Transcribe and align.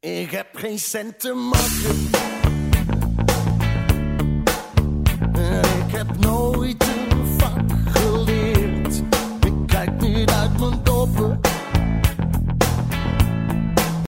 Ik 0.00 0.30
heb 0.30 0.46
geen 0.52 0.78
cent 0.78 1.20
te 1.20 1.32
maken. 1.32 2.10
Eh, 5.32 5.86
ik 5.86 5.92
heb 5.96 6.16
nooit 6.18 6.82
een 6.82 6.99